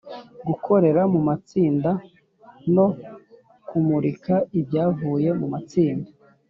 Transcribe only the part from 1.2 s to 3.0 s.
matsinda no